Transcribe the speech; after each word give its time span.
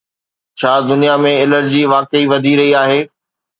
ڇا 0.59 0.73
دنيا 0.89 1.15
۾ 1.25 1.33
الرجي 1.43 1.83
واقعي 1.93 2.23
وڌي 2.31 2.53
رهي 2.59 2.71
آهي؟ 2.83 3.01